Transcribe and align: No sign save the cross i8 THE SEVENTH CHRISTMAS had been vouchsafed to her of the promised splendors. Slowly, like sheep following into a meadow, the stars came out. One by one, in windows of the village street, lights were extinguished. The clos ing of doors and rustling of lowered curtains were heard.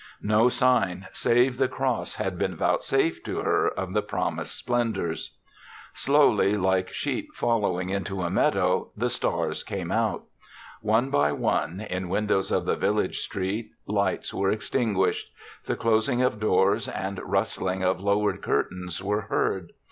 No 0.23 0.49
sign 0.49 1.05
save 1.13 1.57
the 1.57 1.67
cross 1.67 2.15
i8 2.17 2.17
THE 2.17 2.17
SEVENTH 2.17 2.17
CHRISTMAS 2.17 2.25
had 2.25 2.37
been 2.39 2.55
vouchsafed 2.57 3.25
to 3.27 3.37
her 3.41 3.67
of 3.69 3.93
the 3.93 4.01
promised 4.01 4.57
splendors. 4.57 5.37
Slowly, 5.93 6.57
like 6.57 6.89
sheep 6.91 7.35
following 7.35 7.89
into 7.91 8.23
a 8.23 8.31
meadow, 8.31 8.89
the 8.97 9.11
stars 9.11 9.63
came 9.63 9.91
out. 9.91 10.23
One 10.81 11.11
by 11.11 11.33
one, 11.33 11.81
in 11.81 12.09
windows 12.09 12.49
of 12.51 12.65
the 12.65 12.75
village 12.75 13.19
street, 13.19 13.69
lights 13.85 14.33
were 14.33 14.49
extinguished. 14.49 15.27
The 15.65 15.75
clos 15.75 16.09
ing 16.09 16.23
of 16.23 16.39
doors 16.39 16.87
and 16.89 17.19
rustling 17.23 17.83
of 17.83 18.01
lowered 18.01 18.41
curtains 18.41 19.03
were 19.03 19.21
heard. 19.21 19.71